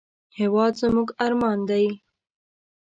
هېواد 0.39 0.73
زموږ 0.81 1.07
ارمان 1.25 1.59
دی 1.69 1.85